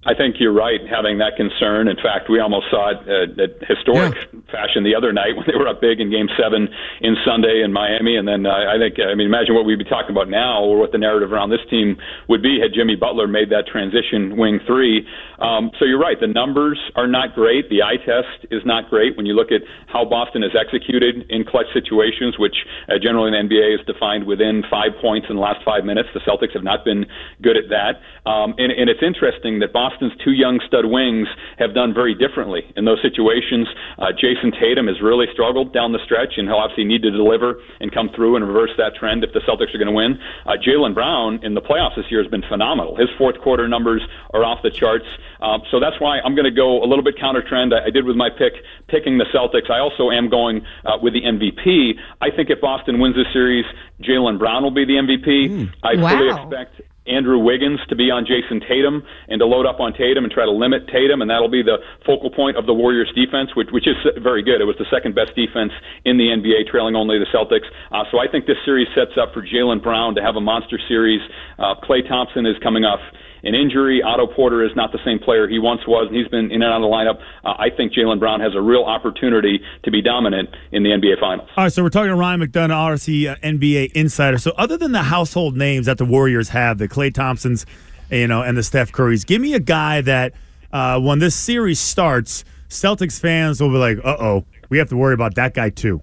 I 0.07 0.15
think 0.15 0.39
you're 0.39 0.55
right 0.55 0.79
having 0.87 1.19
that 1.19 1.35
concern. 1.35 1.91
In 1.91 1.97
fact, 1.97 2.31
we 2.31 2.39
almost 2.39 2.71
saw 2.71 2.95
it 2.95 3.03
uh, 3.03 3.43
at 3.43 3.59
historic 3.67 4.15
yeah. 4.15 4.39
fashion 4.47 4.87
the 4.87 4.95
other 4.95 5.11
night 5.11 5.35
when 5.37 5.43
they 5.43 5.59
were 5.59 5.67
up 5.67 5.83
big 5.83 5.99
in 5.99 6.09
Game 6.09 6.31
Seven 6.39 6.71
in 7.03 7.19
Sunday 7.27 7.59
in 7.59 7.75
Miami. 7.75 8.15
And 8.15 8.23
then 8.23 8.47
uh, 8.47 8.71
I 8.71 8.79
think, 8.79 9.03
I 9.03 9.13
mean, 9.19 9.27
imagine 9.27 9.51
what 9.51 9.67
we'd 9.67 9.77
be 9.77 9.83
talking 9.83 10.15
about 10.15 10.31
now, 10.31 10.63
or 10.63 10.79
what 10.79 10.95
the 10.95 10.97
narrative 10.97 11.35
around 11.35 11.51
this 11.51 11.59
team 11.69 11.99
would 12.31 12.41
be 12.41 12.55
had 12.55 12.71
Jimmy 12.71 12.95
Butler 12.95 13.27
made 13.27 13.51
that 13.51 13.67
transition 13.67 14.39
wing 14.39 14.63
three. 14.65 15.03
Um, 15.43 15.75
so 15.77 15.83
you're 15.83 15.99
right. 15.99 16.15
The 16.15 16.31
numbers 16.31 16.79
are 16.95 17.07
not 17.07 17.35
great. 17.35 17.67
The 17.69 17.83
eye 17.83 17.99
test 17.99 18.47
is 18.49 18.63
not 18.63 18.89
great 18.89 19.17
when 19.17 19.27
you 19.27 19.35
look 19.35 19.51
at 19.51 19.67
how 19.91 20.07
Boston 20.07 20.41
has 20.41 20.55
executed 20.55 21.27
in 21.29 21.43
clutch 21.43 21.67
situations, 21.75 22.39
which 22.39 22.55
uh, 22.87 22.95
generally 22.95 23.27
in 23.27 23.35
the 23.35 23.43
NBA 23.43 23.75
is 23.75 23.85
defined 23.85 24.23
within 24.23 24.63
five 24.71 24.95
points 25.01 25.27
in 25.29 25.35
the 25.35 25.43
last 25.43 25.59
five 25.67 25.83
minutes. 25.83 26.07
The 26.15 26.23
Celtics 26.23 26.55
have 26.55 26.63
not 26.63 26.85
been 26.85 27.05
good 27.43 27.59
at 27.59 27.67
that. 27.75 27.99
Um, 28.23 28.55
and, 28.57 28.71
and 28.71 28.87
it's 28.89 29.03
interesting 29.03 29.59
that 29.59 29.73
Boston 29.73 29.96
Boston's 29.97 30.13
two 30.23 30.31
young 30.31 30.59
stud 30.67 30.85
wings 30.85 31.27
have 31.57 31.73
done 31.73 31.93
very 31.93 32.13
differently 32.13 32.61
in 32.75 32.85
those 32.85 33.01
situations. 33.01 33.67
Uh, 33.97 34.13
Jayson 34.13 34.53
Tatum 34.53 34.85
has 34.87 35.01
really 35.01 35.25
struggled 35.33 35.73
down 35.73 35.91
the 35.91 35.99
stretch, 36.05 36.37
and 36.37 36.47
he'll 36.47 36.57
obviously 36.57 36.83
need 36.83 37.01
to 37.01 37.09
deliver 37.09 37.59
and 37.81 37.91
come 37.91 38.09
through 38.15 38.35
and 38.35 38.47
reverse 38.47 38.69
that 38.77 38.93
trend 38.93 39.23
if 39.23 39.33
the 39.33 39.39
Celtics 39.39 39.73
are 39.73 39.79
going 39.79 39.89
to 39.89 39.97
win. 39.97 40.19
Uh, 40.45 40.53
Jaylen 40.61 40.93
Brown 40.93 41.39
in 41.43 41.55
the 41.55 41.61
playoffs 41.61 41.95
this 41.95 42.05
year 42.11 42.21
has 42.21 42.29
been 42.29 42.43
phenomenal. 42.47 42.95
His 42.95 43.09
fourth 43.17 43.41
quarter 43.41 43.67
numbers 43.67 44.03
are 44.33 44.43
off 44.43 44.61
the 44.61 44.69
charts. 44.69 45.05
Uh, 45.41 45.57
so 45.71 45.79
that's 45.79 45.99
why 45.99 46.19
I'm 46.19 46.35
going 46.35 46.45
to 46.45 46.55
go 46.55 46.83
a 46.83 46.85
little 46.85 47.03
bit 47.03 47.17
counter 47.19 47.41
trend. 47.41 47.73
I, 47.73 47.85
I 47.85 47.89
did 47.89 48.05
with 48.05 48.15
my 48.15 48.29
pick 48.29 48.53
picking 48.87 49.17
the 49.17 49.25
Celtics. 49.33 49.71
I 49.71 49.79
also 49.79 50.11
am 50.11 50.29
going 50.29 50.61
uh, 50.85 50.97
with 51.01 51.13
the 51.13 51.21
MVP. 51.21 51.97
I 52.21 52.29
think 52.29 52.51
if 52.51 52.61
Boston 52.61 52.99
wins 52.99 53.15
this 53.15 53.31
series, 53.33 53.65
Jaylen 54.01 54.37
Brown 54.37 54.61
will 54.61 54.71
be 54.71 54.85
the 54.85 54.93
MVP. 54.93 55.49
Mm. 55.49 55.73
I 55.81 55.95
wow. 55.95 56.17
fully 56.17 56.29
expect 56.29 56.81
Andrew 57.07 57.39
Wiggins 57.39 57.79
to 57.89 57.95
be 57.95 58.11
on 58.11 58.25
Jayson 58.25 58.61
Tatum 58.67 59.03
and 59.27 59.39
to 59.39 59.45
load 59.45 59.65
up 59.65 59.79
on 59.79 59.93
Tatum 59.93 60.23
and 60.23 60.31
try 60.31 60.45
to 60.45 60.51
limit 60.51 60.87
Tatum, 60.87 61.21
and 61.21 61.29
that'll 61.29 61.49
be 61.49 61.63
the 61.63 61.77
focal 62.05 62.29
point 62.29 62.57
of 62.57 62.65
the 62.65 62.73
Warriors' 62.73 63.11
defense, 63.15 63.55
which, 63.55 63.69
which 63.71 63.87
is 63.87 63.95
very 64.21 64.43
good. 64.43 64.61
It 64.61 64.65
was 64.65 64.77
the 64.77 64.89
second 64.91 65.15
best 65.15 65.35
defense 65.35 65.71
in 66.05 66.17
the 66.17 66.29
NBA, 66.29 66.67
trailing 66.67 66.95
only 66.95 67.19
the 67.19 67.29
Celtics. 67.33 67.67
Uh, 67.91 68.03
so 68.11 68.19
I 68.19 68.27
think 68.27 68.45
this 68.45 68.57
series 68.65 68.87
sets 68.95 69.17
up 69.19 69.33
for 69.33 69.41
Jaylen 69.41 69.81
Brown 69.81 70.15
to 70.15 70.21
have 70.21 70.35
a 70.35 70.41
monster 70.41 70.79
series. 70.87 71.21
Uh, 71.57 71.75
Klay 71.83 72.07
Thompson 72.07 72.45
is 72.45 72.55
coming 72.61 72.83
off 72.83 72.99
an 73.43 73.55
injury. 73.55 74.01
Otto 74.01 74.27
Porter 74.27 74.63
is 74.63 74.71
not 74.75 74.91
the 74.91 74.99
same 75.05 75.19
player 75.19 75.47
he 75.47 75.59
once 75.59 75.81
was, 75.87 76.07
and 76.07 76.15
he's 76.15 76.27
been 76.27 76.51
in 76.51 76.61
and 76.61 76.63
out 76.63 76.77
of 76.77 76.81
the 76.81 76.87
lineup. 76.87 77.19
Uh, 77.43 77.53
I 77.57 77.69
think 77.75 77.93
Jaylen 77.93 78.19
Brown 78.19 78.39
has 78.39 78.53
a 78.55 78.61
real 78.61 78.83
opportunity 78.83 79.59
to 79.83 79.91
be 79.91 80.01
dominant 80.01 80.49
in 80.71 80.83
the 80.83 80.89
NBA 80.89 81.19
Finals. 81.19 81.49
All 81.55 81.65
right, 81.65 81.73
so 81.73 81.83
we're 81.83 81.89
talking 81.89 82.09
to 82.09 82.15
Ryan 82.15 82.41
McDonough, 82.41 82.95
RC 82.95 83.31
uh, 83.31 83.35
NBA 83.37 83.93
insider. 83.93 84.37
So, 84.37 84.51
other 84.57 84.77
than 84.77 84.91
the 84.91 85.03
household 85.03 85.55
names 85.55 85.85
that 85.85 85.97
the 85.97 86.05
Warriors 86.05 86.49
have, 86.49 86.77
the 86.77 86.87
Klay 86.87 87.13
Thompsons, 87.13 87.65
you 88.09 88.27
know, 88.27 88.41
and 88.41 88.57
the 88.57 88.63
Steph 88.63 88.91
Currys, 88.91 89.25
give 89.25 89.41
me 89.41 89.53
a 89.53 89.59
guy 89.59 90.01
that 90.01 90.33
uh, 90.71 90.99
when 90.99 91.19
this 91.19 91.35
series 91.35 91.79
starts, 91.79 92.43
Celtics 92.69 93.19
fans 93.19 93.61
will 93.61 93.69
be 93.69 93.77
like, 93.77 93.97
"Uh 94.03 94.17
oh, 94.19 94.45
we 94.69 94.77
have 94.77 94.89
to 94.89 94.97
worry 94.97 95.13
about 95.13 95.35
that 95.35 95.53
guy 95.53 95.69
too." 95.69 96.01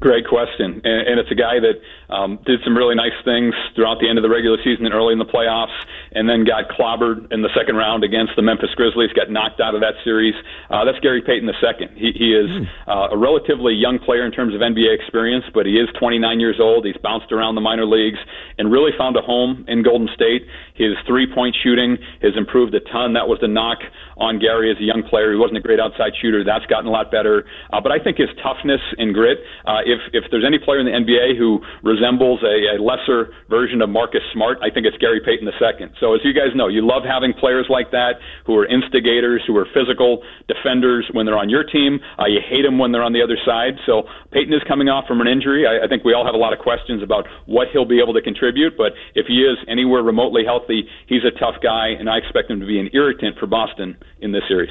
Great 0.00 0.26
question, 0.28 0.80
and, 0.84 1.08
and 1.08 1.18
it's 1.18 1.30
a 1.30 1.34
guy 1.34 1.58
that 1.58 1.80
um, 2.08 2.38
did 2.46 2.60
some 2.64 2.76
really 2.76 2.94
nice 2.94 3.16
things 3.24 3.54
throughout 3.74 3.98
the 4.00 4.08
end 4.08 4.18
of 4.18 4.22
the 4.22 4.30
regular 4.30 4.58
season 4.62 4.86
and 4.86 4.94
early 4.94 5.12
in 5.12 5.18
the 5.18 5.28
playoffs, 5.28 5.74
and 6.12 6.28
then 6.28 6.44
got 6.44 6.68
clobbered 6.68 7.32
in 7.32 7.42
the 7.42 7.50
second 7.56 7.76
round 7.76 8.04
against 8.04 8.32
the 8.36 8.42
Memphis 8.42 8.70
Grizzlies. 8.76 9.12
Got 9.12 9.30
knocked 9.30 9.60
out 9.60 9.74
of 9.74 9.80
that 9.80 9.94
series. 10.04 10.34
Uh, 10.70 10.84
that's 10.84 10.98
Gary 11.00 11.22
Payton 11.22 11.48
II. 11.48 11.88
He, 11.94 12.12
he 12.12 12.28
is 12.34 12.50
hmm. 12.50 12.64
uh, 12.90 13.14
a 13.14 13.16
relatively 13.16 13.74
young 13.74 13.98
player 13.98 14.24
in 14.24 14.32
terms 14.32 14.54
of 14.54 14.60
NBA 14.60 14.94
experience, 14.94 15.44
but 15.52 15.66
he 15.66 15.78
is 15.78 15.88
29 15.98 16.40
years 16.40 16.56
old. 16.60 16.86
He's 16.86 16.98
bounced 17.02 17.32
around 17.32 17.54
the 17.54 17.60
minor 17.60 17.86
leagues 17.86 18.18
and 18.58 18.70
really 18.70 18.92
found 18.96 19.16
a 19.16 19.22
home 19.22 19.64
in 19.68 19.82
Golden 19.82 20.08
State. 20.14 20.46
His 20.74 20.94
three-point 21.06 21.56
shooting 21.62 21.98
has 22.22 22.32
improved 22.36 22.74
a 22.74 22.80
ton. 22.92 23.14
That 23.14 23.28
was 23.28 23.38
the 23.40 23.48
knock 23.48 23.78
on 24.16 24.38
Gary 24.38 24.70
as 24.70 24.76
a 24.78 24.84
young 24.84 25.02
player. 25.02 25.32
He 25.32 25.38
wasn't 25.38 25.58
a 25.58 25.60
great 25.60 25.80
outside 25.80 26.12
shooter. 26.20 26.44
That's 26.44 26.64
gotten 26.66 26.86
a 26.86 26.90
lot 26.90 27.10
better. 27.10 27.44
Uh, 27.72 27.80
but 27.80 27.92
I 27.92 27.98
think 27.98 28.16
his 28.16 28.28
toughness 28.42 28.80
and 28.98 29.12
grit. 29.12 29.38
Uh, 29.66 29.84
if 29.84 30.00
if 30.12 30.24
there's 30.30 30.44
any 30.44 30.58
player 30.58 30.80
in 30.80 30.86
the 30.86 30.96
NBA 30.96 31.36
who 31.36 31.60
resembles 31.96 32.44
a, 32.44 32.76
a 32.76 32.82
lesser 32.82 33.32
version 33.48 33.80
of 33.80 33.88
Marcus 33.88 34.20
Smart, 34.32 34.58
I 34.60 34.68
think 34.68 34.84
it's 34.84 34.96
Gary 34.98 35.20
Payton 35.24 35.48
II. 35.48 35.88
So 36.00 36.14
as 36.14 36.20
you 36.24 36.36
guys 36.36 36.52
know, 36.54 36.68
you 36.68 36.84
love 36.84 37.02
having 37.08 37.32
players 37.32 37.66
like 37.72 37.90
that 37.92 38.20
who 38.44 38.54
are 38.56 38.66
instigators, 38.68 39.42
who 39.46 39.56
are 39.56 39.66
physical 39.72 40.22
defenders 40.48 41.08
when 41.12 41.24
they're 41.24 41.38
on 41.38 41.48
your 41.48 41.64
team. 41.64 41.98
Uh, 42.20 42.26
you 42.26 42.40
hate 42.44 42.62
them 42.62 42.78
when 42.78 42.92
they're 42.92 43.02
on 43.02 43.12
the 43.12 43.22
other 43.22 43.38
side. 43.44 43.80
So 43.86 44.04
Payton 44.32 44.52
is 44.52 44.62
coming 44.68 44.88
off 44.88 45.08
from 45.08 45.20
an 45.20 45.28
injury. 45.28 45.64
I, 45.64 45.84
I 45.84 45.88
think 45.88 46.04
we 46.04 46.12
all 46.12 46.24
have 46.24 46.34
a 46.34 46.42
lot 46.42 46.52
of 46.52 46.58
questions 46.58 47.02
about 47.02 47.24
what 47.46 47.68
he'll 47.72 47.88
be 47.88 48.00
able 48.00 48.12
to 48.12 48.22
contribute. 48.22 48.76
But 48.76 48.92
if 49.14 49.26
he 49.26 49.40
is 49.40 49.56
anywhere 49.68 50.02
remotely 50.02 50.44
healthy, 50.44 50.84
he's 51.08 51.24
a 51.24 51.32
tough 51.38 51.56
guy, 51.62 51.96
and 51.98 52.10
I 52.10 52.18
expect 52.18 52.50
him 52.50 52.60
to 52.60 52.66
be 52.66 52.78
an 52.78 52.90
irritant 52.92 53.38
for 53.38 53.46
Boston 53.46 53.96
in 54.20 54.32
this 54.32 54.44
series. 54.48 54.70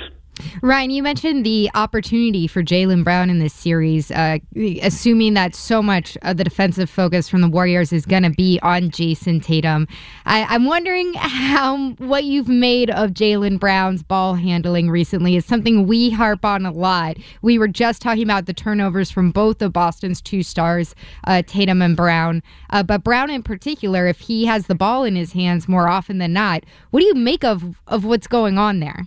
Ryan, 0.62 0.89
you 0.89 1.04
mentioned 1.04 1.46
the 1.46 1.70
opportunity 1.75 2.48
for 2.48 2.63
Jaylen 2.63 3.04
Brown 3.04 3.30
in 3.30 3.39
this 3.39 3.54
series, 3.54 4.12
uh, 4.12 4.39
assuming 4.82 5.34
that 5.36 5.56
so 5.56 5.82
much 5.82 6.18
of 6.22 6.38
the 6.38 6.44
defensive 6.44 6.89
focus 6.89 7.30
from 7.30 7.42
the 7.42 7.48
Warriors 7.48 7.94
is 7.94 8.06
going 8.06 8.24
to 8.24 8.30
be 8.30 8.60
on 8.62 8.89
Jayson 8.89 9.42
Tatum. 9.42 9.88
I, 10.25 10.56
am 10.56 10.65
wondering 10.65 11.13
how 11.13 11.92
what 11.98 12.24
you've 12.25 12.48
made 12.48 12.89
of 12.89 13.12
Jaylen 13.12 13.60
Brown's 13.60 14.04
ball 14.04 14.36
handling 14.36 14.89
recently 14.89 15.36
is 15.36 15.46
something 15.46 15.88
we 15.88 16.10
harp 16.10 16.44
on 16.44 16.65
a 16.65 16.72
lot. 16.72 17.18
We 17.42 17.58
were 17.58 17.68
just 17.68 18.01
talking 18.01 18.24
about 18.24 18.46
the 18.46 18.54
turnovers 18.54 19.12
from 19.12 19.32
both 19.32 19.62
of 19.62 19.74
Boston's 19.74 20.22
two 20.22 20.44
stars, 20.44 20.96
uh, 21.25 21.44
Tatum 21.46 21.82
and 21.82 21.96
Brown, 21.96 22.44
uh, 22.70 22.84
but 22.84 23.04
Brown 23.04 23.30
in 23.30 23.44
particular, 23.44 24.08
if 24.08 24.20
he 24.20 24.46
has 24.46 24.68
the 24.68 24.75
ball 24.75 25.04
in 25.04 25.15
his 25.15 25.34
hands 25.34 25.68
more 25.68 25.88
often 25.88 26.18
than 26.18 26.34
not, 26.34 26.63
what 26.92 27.00
do 27.00 27.06
you 27.06 27.15
make 27.15 27.44
of 27.44 27.82
of 27.88 28.04
what's 28.04 28.27
going 28.27 28.58
on 28.58 28.80
there? 28.80 29.06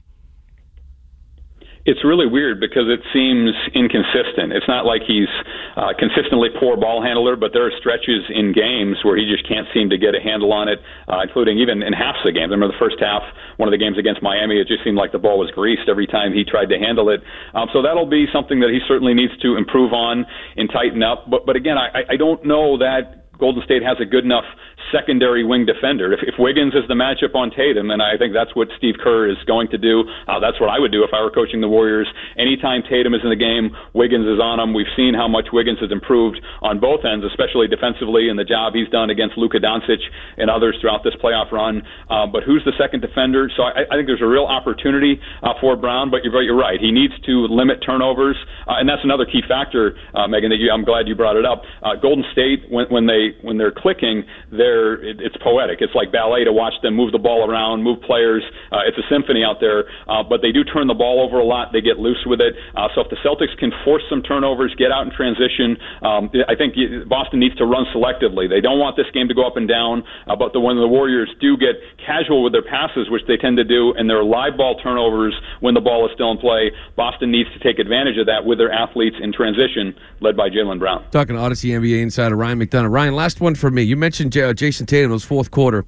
It's 1.88 2.04
really 2.04 2.28
weird 2.28 2.60
because 2.60 2.84
it 2.92 3.00
seems 3.16 3.56
inconsistent. 3.72 4.52
It's 4.52 4.68
not 4.68 4.84
like 4.84 5.00
he's 5.08 5.32
uh, 5.72 5.96
consistently 5.96 6.52
poor 6.52 6.76
ball 6.76 7.00
handler, 7.00 7.32
but 7.32 7.56
there 7.56 7.64
are 7.64 7.72
stretches 7.80 8.28
in 8.28 8.52
games 8.52 9.00
where 9.08 9.16
he 9.16 9.24
just 9.24 9.48
can't 9.48 9.64
seem 9.72 9.88
to 9.88 9.96
get 9.96 10.12
a 10.12 10.20
handle 10.20 10.52
on 10.52 10.68
it, 10.68 10.84
uh, 11.08 11.24
including 11.24 11.56
even 11.56 11.80
in 11.80 11.96
half 11.96 12.20
the 12.28 12.32
games. 12.32 12.52
I 12.52 12.60
remember 12.60 12.76
the 12.76 12.82
first 12.82 13.00
half, 13.00 13.24
one 13.56 13.72
of 13.72 13.72
the 13.72 13.80
games 13.80 13.96
against 13.96 14.20
Miami, 14.20 14.60
it 14.60 14.68
just 14.68 14.84
seemed 14.84 15.00
like 15.00 15.16
the 15.16 15.18
ball 15.18 15.40
was 15.40 15.48
greased 15.56 15.88
every 15.88 16.06
time 16.06 16.36
he 16.36 16.44
tried 16.44 16.68
to 16.68 16.76
handle 16.76 17.08
it. 17.08 17.24
Um, 17.56 17.72
so 17.72 17.80
that'll 17.80 18.10
be 18.10 18.28
something 18.36 18.60
that 18.60 18.68
he 18.68 18.84
certainly 18.84 19.16
needs 19.16 19.32
to 19.40 19.56
improve 19.56 19.96
on 19.96 20.28
and 20.60 20.68
tighten 20.68 21.02
up. 21.02 21.24
But 21.30 21.46
but 21.48 21.56
again, 21.56 21.80
I, 21.80 22.04
I 22.04 22.16
don't 22.20 22.44
know 22.44 22.76
that 22.76 23.32
Golden 23.38 23.62
State 23.64 23.82
has 23.82 23.96
a 24.00 24.04
good 24.04 24.24
enough 24.24 24.44
secondary 24.92 25.44
wing 25.44 25.66
defender. 25.66 26.12
If, 26.12 26.20
if 26.22 26.34
Wiggins 26.38 26.74
is 26.74 26.86
the 26.88 26.94
matchup 26.94 27.34
on 27.34 27.50
Tatum, 27.50 27.90
and 27.90 28.02
I 28.02 28.16
think 28.16 28.32
that's 28.32 28.54
what 28.54 28.68
Steve 28.76 28.94
Kerr 29.02 29.28
is 29.28 29.36
going 29.46 29.68
to 29.68 29.78
do, 29.78 30.04
uh, 30.26 30.40
that's 30.40 30.60
what 30.60 30.70
I 30.70 30.78
would 30.78 30.92
do 30.92 31.04
if 31.04 31.10
I 31.12 31.20
were 31.20 31.30
coaching 31.30 31.60
the 31.60 31.68
Warriors. 31.68 32.08
Anytime 32.38 32.82
Tatum 32.88 33.14
is 33.14 33.20
in 33.22 33.30
the 33.30 33.38
game, 33.38 33.74
Wiggins 33.94 34.26
is 34.26 34.40
on 34.40 34.60
him. 34.60 34.74
We've 34.74 34.90
seen 34.96 35.14
how 35.14 35.28
much 35.28 35.48
Wiggins 35.52 35.78
has 35.80 35.90
improved 35.90 36.40
on 36.62 36.80
both 36.80 37.04
ends, 37.04 37.24
especially 37.24 37.68
defensively, 37.68 38.28
and 38.28 38.38
the 38.38 38.44
job 38.44 38.74
he's 38.74 38.88
done 38.88 39.10
against 39.10 39.36
Luka 39.36 39.58
Doncic 39.58 40.00
and 40.36 40.50
others 40.50 40.76
throughout 40.80 41.02
this 41.02 41.14
playoff 41.22 41.50
run. 41.50 41.82
Uh, 42.08 42.26
but 42.26 42.42
who's 42.44 42.62
the 42.64 42.76
second 42.78 43.00
defender? 43.00 43.50
So 43.56 43.64
I, 43.64 43.84
I 43.90 43.94
think 43.96 44.06
there's 44.06 44.22
a 44.22 44.30
real 44.30 44.46
opportunity 44.46 45.20
uh, 45.42 45.54
for 45.60 45.76
Brown. 45.76 46.10
But 46.10 46.24
you're, 46.24 46.42
you're 46.42 46.56
right; 46.56 46.80
he 46.80 46.92
needs 46.92 47.14
to 47.26 47.46
limit 47.50 47.82
turnovers, 47.84 48.36
uh, 48.66 48.78
and 48.78 48.88
that's 48.88 49.02
another 49.04 49.24
key 49.24 49.42
factor, 49.46 49.96
uh, 50.14 50.26
Megan. 50.28 50.50
That 50.50 50.56
you, 50.56 50.70
I'm 50.70 50.84
glad 50.84 51.08
you 51.08 51.14
brought 51.14 51.36
it 51.36 51.44
up. 51.44 51.62
Uh, 51.82 51.96
Golden 52.00 52.24
State, 52.32 52.70
when, 52.70 52.86
when 52.88 53.06
they 53.06 53.34
when 53.42 53.58
they're 53.58 53.74
clicking, 53.74 54.24
they're 54.50 54.67
it, 55.02 55.20
it's 55.20 55.36
poetic. 55.38 55.78
It's 55.80 55.94
like 55.94 56.12
ballet 56.12 56.44
to 56.44 56.52
watch 56.52 56.74
them 56.82 56.94
move 56.94 57.12
the 57.12 57.22
ball 57.22 57.48
around, 57.48 57.82
move 57.82 58.00
players. 58.02 58.42
Uh, 58.72 58.86
it's 58.86 58.98
a 58.98 59.06
symphony 59.08 59.44
out 59.44 59.60
there. 59.60 59.84
Uh, 60.06 60.22
but 60.22 60.42
they 60.42 60.52
do 60.52 60.64
turn 60.64 60.86
the 60.86 60.98
ball 60.98 61.20
over 61.24 61.38
a 61.38 61.44
lot. 61.44 61.72
They 61.72 61.80
get 61.80 61.98
loose 61.98 62.22
with 62.26 62.40
it. 62.40 62.54
Uh, 62.76 62.88
so 62.94 63.02
if 63.02 63.10
the 63.10 63.20
Celtics 63.24 63.56
can 63.58 63.72
force 63.84 64.02
some 64.08 64.22
turnovers, 64.22 64.74
get 64.76 64.92
out 64.92 65.06
in 65.06 65.12
transition, 65.12 65.76
um, 66.02 66.30
I 66.48 66.54
think 66.54 66.74
Boston 67.08 67.40
needs 67.40 67.56
to 67.56 67.66
run 67.66 67.86
selectively. 67.94 68.48
They 68.48 68.60
don't 68.60 68.78
want 68.78 68.96
this 68.96 69.10
game 69.12 69.28
to 69.28 69.34
go 69.34 69.46
up 69.46 69.56
and 69.56 69.68
down. 69.68 70.04
Uh, 70.26 70.36
but 70.36 70.52
the, 70.52 70.60
when 70.60 70.76
the 70.76 70.88
Warriors 70.88 71.30
do 71.40 71.56
get 71.56 71.76
casual 71.98 72.42
with 72.42 72.52
their 72.52 72.64
passes, 72.64 73.10
which 73.10 73.22
they 73.26 73.36
tend 73.36 73.56
to 73.56 73.64
do, 73.64 73.92
and 73.96 74.08
their 74.08 74.24
live 74.24 74.56
ball 74.56 74.78
turnovers 74.80 75.34
when 75.60 75.74
the 75.74 75.80
ball 75.80 76.06
is 76.06 76.12
still 76.14 76.30
in 76.30 76.38
play, 76.38 76.70
Boston 76.96 77.30
needs 77.30 77.48
to 77.52 77.58
take 77.58 77.78
advantage 77.78 78.18
of 78.18 78.26
that 78.26 78.44
with 78.44 78.58
their 78.58 78.72
athletes 78.72 79.16
in 79.20 79.32
transition, 79.32 79.94
led 80.20 80.36
by 80.36 80.48
Jaylen 80.48 80.78
Brown. 80.78 81.04
Talking 81.10 81.36
Audacy 81.36 81.70
NBA 81.70 82.02
insider 82.02 82.36
Ryan 82.36 82.60
McDonough. 82.60 82.90
Ryan, 82.90 83.14
last 83.14 83.40
one 83.40 83.54
for 83.54 83.70
me. 83.70 83.82
You 83.82 83.96
mentioned 83.96 84.32
J- 84.32 84.52
Jayson 84.58 84.86
Tatum, 84.86 85.10
those 85.10 85.24
fourth 85.24 85.50
quarter 85.50 85.84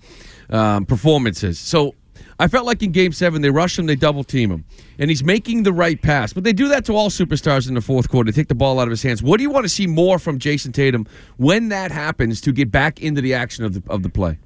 um, 0.49 0.87
performances. 0.87 1.59
So 1.59 1.95
I 2.39 2.49
felt 2.49 2.65
like 2.65 2.83
in 2.83 2.93
game 2.93 3.13
seven, 3.13 3.43
they 3.43 3.51
rush 3.51 3.79
him, 3.79 3.87
they 3.87 3.97
double 3.97 4.25
team 4.25 4.51
him, 4.51 4.65
and 4.99 5.11
he's 5.11 5.23
making 5.23 5.65
the 5.65 5.73
right 5.73 6.01
pass. 6.01 6.33
But 6.33 6.45
they 6.45 6.55
do 6.55 6.69
that 6.69 6.87
to 6.87 6.95
all 6.95 7.11
superstars 7.11 7.69
in 7.69 7.75
the 7.75 7.83
fourth 7.83 8.09
quarter. 8.09 8.31
They 8.31 8.35
take 8.35 8.49
the 8.49 8.55
ball 8.55 8.81
out 8.81 8.89
of 8.89 8.91
his 8.91 9.03
hands. 9.03 9.23
What 9.23 9.37
do 9.37 9.43
you 9.43 9.51
want 9.51 9.65
to 9.65 9.69
see 9.69 9.87
more 9.87 10.19
from 10.19 10.39
Jayson 10.39 10.73
Tatum 10.73 11.07
when 11.37 11.69
that 11.69 11.91
happens 11.91 12.41
to 12.43 12.53
get 12.53 12.71
back 12.71 13.01
into 13.03 13.21
the 13.21 13.35
action 13.35 13.65
of 13.65 13.75
the, 13.75 13.83
of 13.93 14.03
the 14.03 14.09
play? 14.09 14.39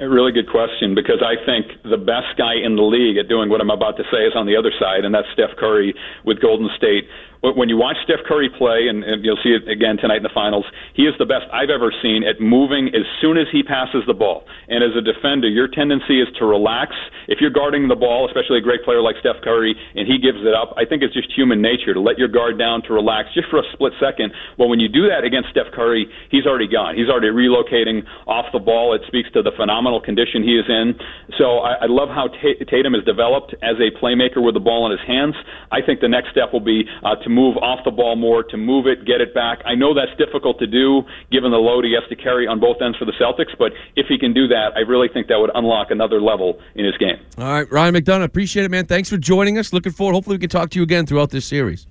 A 0.00 0.08
really 0.08 0.32
good 0.32 0.48
question 0.48 0.94
because 0.94 1.20
I 1.20 1.36
think 1.44 1.76
the 1.84 2.00
best 2.00 2.32
guy 2.38 2.56
in 2.56 2.74
the 2.76 2.82
league 2.82 3.18
at 3.18 3.28
doing 3.28 3.50
what 3.50 3.60
I'm 3.60 3.68
about 3.68 3.98
to 3.98 4.04
say 4.08 4.24
is 4.24 4.32
on 4.34 4.46
the 4.46 4.56
other 4.56 4.72
side, 4.80 5.04
and 5.04 5.14
that's 5.14 5.28
Steph 5.34 5.52
Curry 5.58 5.92
with 6.24 6.40
Golden 6.40 6.70
State 6.74 7.04
when 7.42 7.68
you 7.68 7.76
watch 7.76 7.96
Steph 8.04 8.20
Curry 8.28 8.50
play, 8.52 8.88
and, 8.88 9.02
and 9.02 9.24
you'll 9.24 9.40
see 9.42 9.56
it 9.56 9.64
again 9.68 9.96
tonight 9.96 10.20
in 10.20 10.22
the 10.28 10.34
finals, 10.34 10.64
he 10.92 11.08
is 11.08 11.14
the 11.18 11.24
best 11.24 11.48
I've 11.52 11.72
ever 11.72 11.92
seen 12.02 12.20
at 12.22 12.40
moving 12.40 12.92
as 12.92 13.08
soon 13.20 13.38
as 13.38 13.48
he 13.50 13.62
passes 13.62 14.04
the 14.06 14.12
ball. 14.12 14.44
And 14.68 14.84
as 14.84 14.92
a 14.92 15.00
defender, 15.00 15.48
your 15.48 15.68
tendency 15.68 16.20
is 16.20 16.28
to 16.38 16.44
relax. 16.44 16.92
If 17.28 17.40
you're 17.40 17.52
guarding 17.52 17.88
the 17.88 17.96
ball, 17.96 18.28
especially 18.28 18.58
a 18.58 18.64
great 18.64 18.84
player 18.84 19.00
like 19.00 19.16
Steph 19.20 19.40
Curry, 19.42 19.74
and 19.96 20.04
he 20.06 20.20
gives 20.20 20.44
it 20.44 20.52
up, 20.52 20.76
I 20.76 20.84
think 20.84 21.02
it's 21.02 21.14
just 21.14 21.32
human 21.32 21.62
nature 21.62 21.94
to 21.94 22.00
let 22.00 22.18
your 22.18 22.28
guard 22.28 22.58
down, 22.58 22.82
to 22.84 22.92
relax 22.92 23.32
just 23.32 23.48
for 23.48 23.58
a 23.58 23.66
split 23.72 23.96
second. 23.96 24.32
Well, 24.58 24.68
when 24.68 24.80
you 24.80 24.88
do 24.88 25.08
that 25.08 25.24
against 25.24 25.48
Steph 25.48 25.72
Curry, 25.72 26.04
he's 26.28 26.44
already 26.44 26.68
gone. 26.68 26.92
He's 26.92 27.08
already 27.08 27.32
relocating 27.32 28.04
off 28.28 28.52
the 28.52 28.60
ball. 28.60 28.92
It 28.92 29.00
speaks 29.08 29.32
to 29.32 29.40
the 29.40 29.52
phenomenal 29.90 30.00
condition 30.00 30.42
he 30.42 30.56
is 30.56 30.66
in. 30.68 30.94
So 31.38 31.58
I, 31.58 31.84
I 31.84 31.86
love 31.86 32.08
how 32.08 32.28
Tatum 32.28 32.94
has 32.94 33.04
developed 33.04 33.54
as 33.62 33.76
a 33.78 33.90
playmaker 33.98 34.42
with 34.42 34.54
the 34.54 34.60
ball 34.60 34.86
in 34.86 34.92
his 34.92 35.06
hands. 35.06 35.34
I 35.70 35.80
think 35.84 36.00
the 36.00 36.08
next 36.08 36.30
step 36.30 36.52
will 36.52 36.60
be 36.60 36.84
uh, 37.04 37.16
to 37.16 37.28
move 37.28 37.56
off 37.58 37.80
the 37.84 37.90
ball 37.90 38.16
more, 38.16 38.42
to 38.44 38.56
move 38.56 38.86
it, 38.86 39.06
get 39.06 39.20
it 39.20 39.34
back. 39.34 39.60
I 39.66 39.74
know 39.74 39.94
that's 39.94 40.16
difficult 40.18 40.58
to 40.60 40.66
do 40.66 41.02
given 41.32 41.50
the 41.50 41.58
load 41.58 41.84
he 41.84 41.94
has 41.94 42.08
to 42.08 42.16
carry 42.16 42.46
on 42.46 42.60
both 42.60 42.80
ends 42.82 42.98
for 42.98 43.04
the 43.04 43.14
Celtics, 43.20 43.56
but 43.58 43.72
if 43.96 44.06
he 44.08 44.18
can 44.18 44.32
do 44.32 44.46
that, 44.48 44.72
I 44.76 44.80
really 44.80 45.08
think 45.12 45.28
that 45.28 45.38
would 45.38 45.50
unlock 45.54 45.90
another 45.90 46.20
level 46.20 46.58
in 46.74 46.84
his 46.84 46.96
game. 46.98 47.18
All 47.38 47.52
right, 47.52 47.70
Ryan 47.70 47.94
McDonough, 47.94 48.24
appreciate 48.24 48.64
it, 48.64 48.70
man. 48.70 48.86
Thanks 48.86 49.08
for 49.08 49.16
joining 49.16 49.58
us. 49.58 49.72
Looking 49.72 49.92
forward. 49.92 50.14
Hopefully, 50.14 50.36
we 50.36 50.40
can 50.40 50.50
talk 50.50 50.70
to 50.70 50.78
you 50.78 50.82
again 50.82 51.06
throughout 51.06 51.30
this 51.30 51.46
series. 51.46 51.86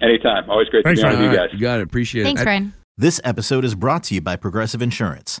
Anytime. 0.00 0.48
Always 0.48 0.68
great 0.68 0.84
Thanks, 0.84 1.00
to 1.00 1.08
be 1.08 1.14
on 1.14 1.22
with 1.22 1.32
you 1.32 1.36
guys. 1.36 1.48
You 1.52 1.58
got 1.58 1.80
it. 1.80 1.82
Appreciate 1.82 2.22
Thanks, 2.22 2.40
it. 2.40 2.44
Thanks, 2.44 2.64
Ryan. 2.64 2.74
This 2.96 3.20
episode 3.24 3.64
is 3.64 3.74
brought 3.74 4.04
to 4.04 4.14
you 4.14 4.20
by 4.20 4.36
Progressive 4.36 4.80
Insurance. 4.80 5.40